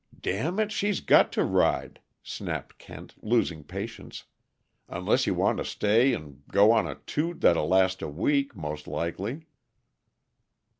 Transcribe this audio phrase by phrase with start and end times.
[0.19, 4.23] "Damn it, she's got to ride!" snapped Kent, losing patience.
[4.89, 8.87] "Unless you want to stay and go on a toot that'll last a week, most
[8.87, 9.45] likely."